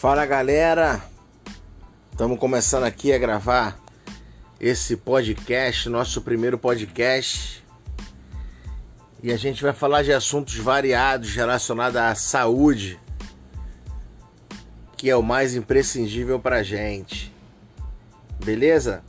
[0.00, 1.02] Fala galera,
[2.12, 3.76] estamos começando aqui a gravar
[4.60, 7.64] esse podcast, nosso primeiro podcast.
[9.20, 12.96] E a gente vai falar de assuntos variados relacionados à saúde,
[14.96, 17.34] que é o mais imprescindível para gente.
[18.44, 19.02] Beleza?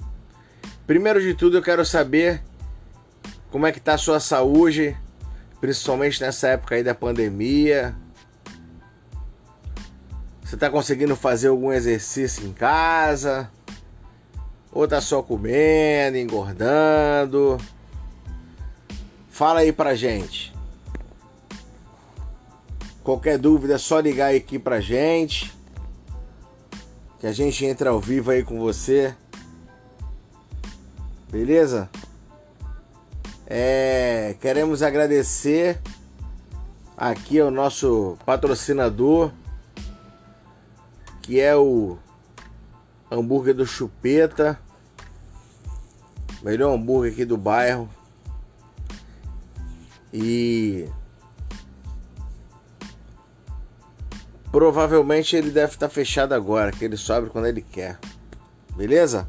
[0.88, 2.42] Primeiro de tudo, eu quero saber
[3.52, 4.98] como é que tá a sua saúde,
[5.62, 7.96] principalmente nessa época aí da pandemia.
[10.50, 13.52] Você tá conseguindo fazer algum exercício em casa?
[14.72, 17.56] Ou tá só comendo, engordando?
[19.30, 20.52] Fala aí pra gente.
[23.04, 25.54] Qualquer dúvida é só ligar aqui pra gente.
[27.20, 29.16] Que a gente entra ao vivo aí com você.
[31.32, 31.88] Beleza?
[33.46, 35.80] É, queremos agradecer
[36.98, 39.32] aqui ao nosso patrocinador,
[41.30, 41.96] que é o
[43.12, 44.60] hambúrguer do Chupeta,
[46.42, 47.88] melhor hambúrguer aqui do bairro.
[50.12, 50.90] E
[54.52, 58.00] provavelmente ele deve estar fechado agora, que ele sobe quando ele quer.
[58.76, 59.28] Beleza?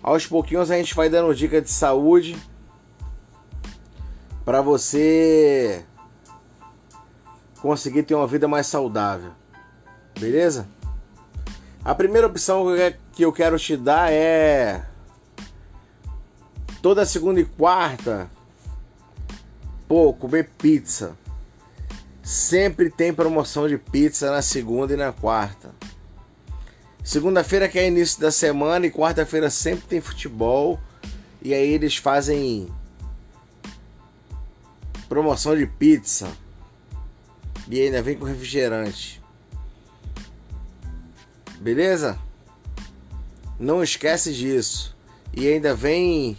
[0.00, 2.40] Aos pouquinhos a gente vai dando dica de saúde
[4.44, 5.84] para você
[7.60, 9.32] conseguir ter uma vida mais saudável.
[10.18, 10.68] Beleza?
[11.84, 12.66] A primeira opção
[13.12, 14.84] que eu quero te dar é
[16.82, 18.30] toda segunda e quarta,
[19.86, 21.16] pô, comer pizza.
[22.22, 25.74] Sempre tem promoção de pizza na segunda e na quarta.
[27.02, 30.78] Segunda-feira que é início da semana e quarta-feira sempre tem futebol.
[31.40, 32.68] E aí eles fazem
[35.08, 36.28] promoção de pizza.
[37.66, 39.17] E ainda vem com refrigerante.
[41.60, 42.18] Beleza?
[43.58, 44.96] Não esquece disso.
[45.34, 46.36] E ainda vem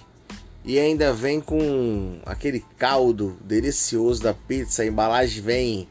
[0.64, 4.84] e ainda vem com aquele caldo delicioso da pizza.
[4.84, 5.90] A embalagem vem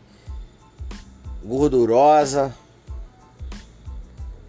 [1.44, 2.55] gordurosa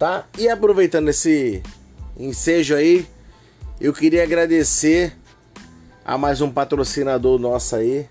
[0.00, 0.24] tá?
[0.38, 1.62] E aproveitando esse
[2.16, 3.06] ensejo aí,
[3.78, 5.14] eu queria agradecer
[6.02, 8.08] a mais um patrocinador nosso aí,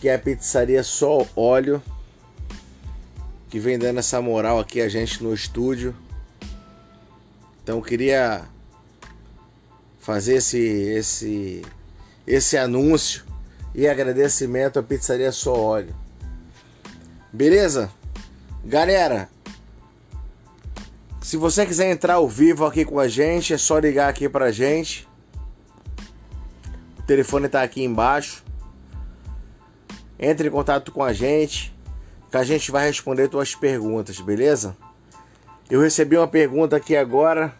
[0.00, 1.80] que é a pizzaria Só Óleo,
[3.52, 5.94] que vem dando essa moral aqui a gente no estúdio.
[7.62, 8.44] Então queria
[9.98, 11.62] fazer esse esse
[12.26, 13.26] esse anúncio
[13.74, 15.94] e agradecimento à pizzaria Só Óleo.
[17.30, 17.92] Beleza?
[18.64, 19.28] Galera,
[21.20, 24.50] se você quiser entrar ao vivo aqui com a gente, é só ligar aqui pra
[24.50, 25.06] gente.
[26.98, 28.42] O telefone tá aqui embaixo.
[30.18, 31.70] Entre em contato com a gente,
[32.32, 34.74] que a gente vai responder suas perguntas, beleza?
[35.68, 37.54] Eu recebi uma pergunta aqui agora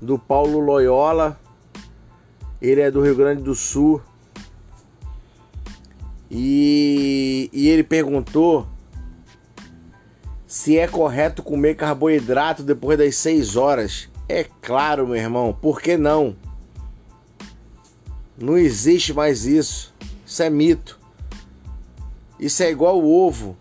[0.00, 1.36] do Paulo Loyola.
[2.62, 4.00] Ele é do Rio Grande do Sul.
[6.30, 8.68] E, e ele perguntou
[10.46, 14.08] se é correto comer carboidrato depois das 6 horas.
[14.28, 16.36] É claro, meu irmão, por que não?
[18.38, 19.92] Não existe mais isso.
[20.24, 21.00] Isso é mito.
[22.38, 23.56] Isso é igual o ovo.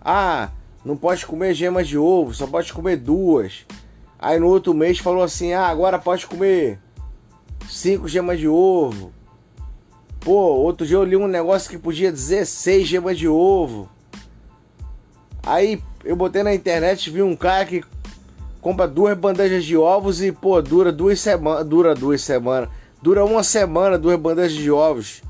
[0.00, 0.50] Ah,
[0.84, 3.66] não pode comer gemas de ovo, só pode comer duas.
[4.18, 6.78] Aí no outro mês falou assim: ah, agora pode comer
[7.68, 9.12] cinco gemas de ovo.
[10.20, 13.88] Pô, outro dia eu li um negócio que podia 16 gemas de ovo.
[15.42, 17.82] Aí eu botei na internet, vi um cara que
[18.60, 21.66] compra duas bandejas de ovos e, pô, dura duas semanas.
[21.66, 22.68] Dura duas semanas.
[23.02, 25.22] Dura uma semana duas bandejas de ovos.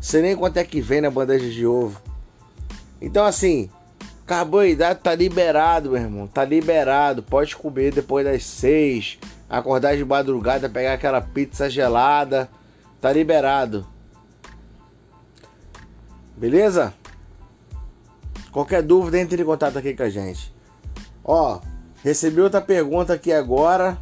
[0.00, 2.00] Sei nem quanto é que vem na bandeja de ovo.
[3.00, 3.70] Então, assim,
[4.32, 6.26] carboidrato tá liberado, meu irmão.
[6.26, 7.22] Tá liberado.
[7.22, 9.18] Pode comer depois das seis.
[9.48, 12.48] Acordar de madrugada, pegar aquela pizza gelada.
[12.98, 13.86] Tá liberado.
[16.34, 16.94] Beleza?
[18.50, 20.52] Qualquer dúvida, entre em contato aqui com a gente.
[21.22, 21.60] Ó,
[22.02, 23.98] recebi outra pergunta aqui agora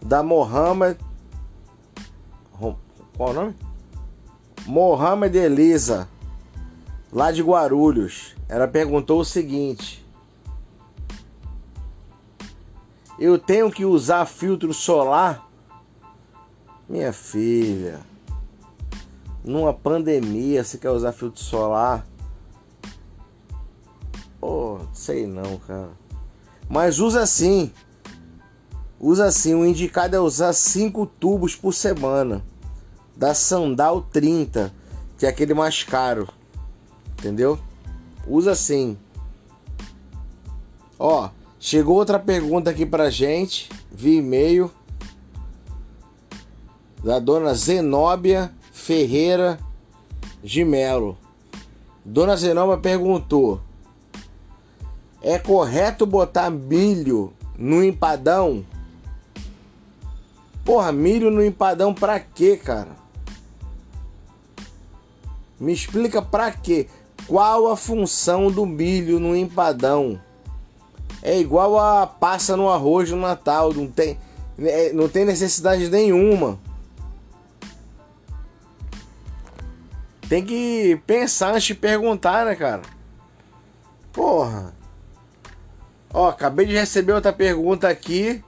[0.00, 0.98] da Mohamed.
[2.58, 3.54] Qual o nome?
[4.66, 6.08] Mohamed Elisa,
[7.12, 8.34] lá de Guarulhos.
[8.48, 10.04] Ela perguntou o seguinte:
[13.18, 15.48] Eu tenho que usar filtro solar?
[16.88, 18.00] Minha filha,
[19.44, 22.04] numa pandemia você quer usar filtro solar?
[24.40, 25.90] Pô, sei não, cara.
[26.68, 27.72] Mas usa sim.
[28.98, 32.44] Usa assim, o indicado é usar 5 tubos por semana.
[33.16, 34.72] Da Sandal 30,
[35.16, 36.28] que é aquele mais caro.
[37.20, 37.58] Entendeu?
[38.26, 38.96] Usa sim.
[40.98, 41.28] Ó,
[41.58, 44.70] chegou outra pergunta aqui pra gente, via e-mail,
[47.04, 49.58] da dona Zenóbia Ferreira
[50.42, 51.18] de Melo.
[52.02, 53.60] Dona Zenóbia perguntou:
[55.20, 58.64] É correto botar milho no empadão?
[60.64, 62.96] Porra, milho no empadão pra quê, cara?
[65.58, 66.88] Me explica pra quê?
[67.30, 70.20] Qual a função do milho no empadão?
[71.22, 74.18] É igual a passa no arroz no Natal, não tem,
[74.58, 76.58] é, não tem necessidade nenhuma.
[80.28, 82.82] Tem que pensar antes de perguntar, né, cara?
[84.12, 84.74] Porra.
[86.12, 88.42] Ó, acabei de receber outra pergunta aqui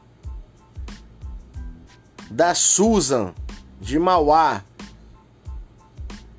[2.28, 3.32] da Susan
[3.80, 4.64] de Mauá.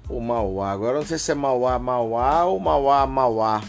[0.10, 3.64] O Mauá, agora não sei se é Mauá, Mauá ou Mauá, Mauá.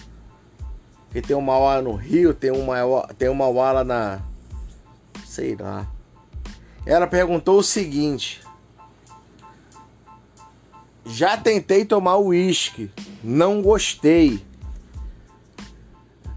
[1.07, 4.21] Porque tem um Mauá no Rio, tem um Mauá, tem um Mauá lá na.
[5.25, 5.87] Sei lá.
[6.85, 8.43] Ela perguntou o seguinte:
[11.07, 12.91] Já tentei tomar uísque,
[13.23, 14.45] não gostei.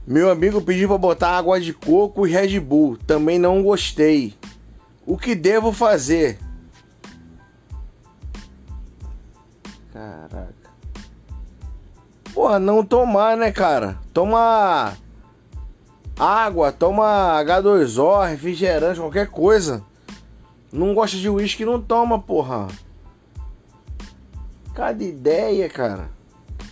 [0.06, 4.36] Meu amigo pediu para botar água de coco e Red Bull, também não gostei.
[5.06, 6.38] O que devo fazer?
[9.98, 10.54] Caraca.
[12.32, 13.98] Porra, não tomar, né, cara?
[14.14, 14.94] Toma
[16.20, 19.84] água, toma H2O, refrigerante, qualquer coisa.
[20.72, 22.68] Não gosta de uísque, não toma, porra.
[24.76, 26.12] Cada ideia, cara.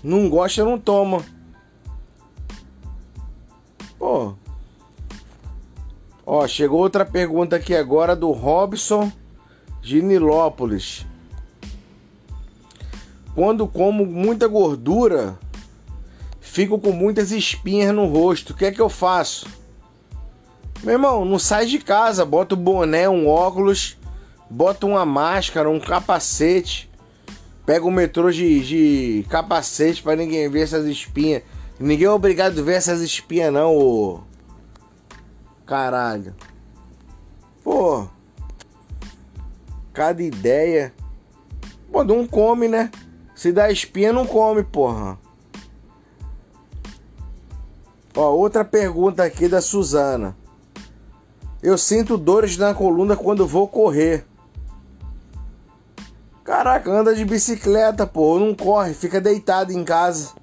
[0.03, 1.23] Não gosta, não toma.
[3.97, 4.35] Pô,
[6.23, 9.11] Ó, chegou outra pergunta aqui agora do Robson
[9.81, 11.07] de Nilópolis.
[13.35, 15.37] Quando como muita gordura,
[16.39, 18.53] fico com muitas espinhas no rosto.
[18.53, 19.45] O que é que eu faço?
[20.81, 23.97] Meu irmão, não sai de casa, bota um boné, um óculos,
[24.49, 26.89] bota uma máscara, um capacete.
[27.65, 31.43] Pega o metrô de, de capacete para ninguém ver essas espinhas.
[31.77, 34.21] Ninguém é obrigado a ver essas espinhas, não, ô.
[35.65, 36.33] Caralho.
[37.63, 38.07] Pô.
[39.91, 40.93] Cada ideia.
[41.91, 42.91] Pô, não come, né?
[43.35, 45.19] Se dá espinha, não come, porra.
[48.15, 50.35] Ó, outra pergunta aqui da Suzana.
[51.61, 54.25] Eu sinto dores na coluna quando vou correr.
[56.45, 58.39] Caraca, anda de bicicleta, pô.
[58.39, 60.33] Não corre, fica deitado em casa.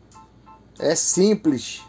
[0.79, 1.83] É simples.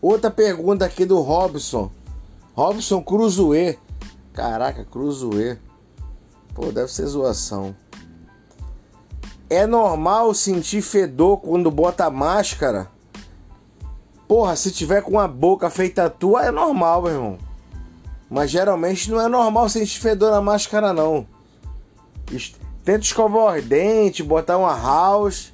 [0.00, 1.90] Outra pergunta aqui do Robson.
[2.54, 3.78] Robson Cruzoe.
[4.32, 5.58] Caraca, Cruzoe.
[6.54, 7.74] Pô, deve ser zoação.
[9.50, 12.88] É normal sentir fedor quando bota máscara?
[14.26, 17.38] Porra, se tiver com a boca feita tua, é normal, meu irmão.
[18.30, 21.26] Mas geralmente não é normal sentir fedor na máscara, não.
[22.84, 25.52] Tenta escovar os dentes, botar uma house,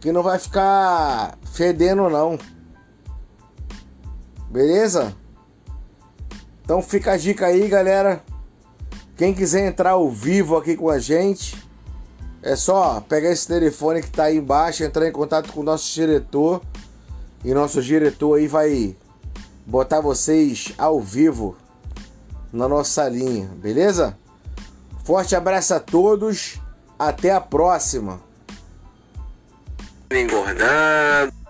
[0.00, 2.38] que não vai ficar fedendo, não.
[4.50, 5.14] Beleza?
[6.62, 8.22] Então fica a dica aí, galera.
[9.16, 11.56] Quem quiser entrar ao vivo aqui com a gente,
[12.42, 15.92] é só pegar esse telefone que tá aí embaixo, entrar em contato com o nosso
[15.94, 16.60] diretor.
[17.44, 18.96] E nosso diretor aí vai
[19.64, 21.56] botar vocês ao vivo
[22.52, 24.18] na nossa linha, beleza?
[25.04, 26.60] Forte abraço a todos,
[26.98, 28.20] até a próxima.
[30.10, 31.43] Engordando.